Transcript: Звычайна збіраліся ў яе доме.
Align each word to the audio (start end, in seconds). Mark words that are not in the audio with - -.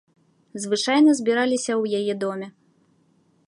Звычайна 0.63 1.13
збіраліся 1.19 1.71
ў 1.77 1.83
яе 2.01 2.13
доме. 2.27 2.47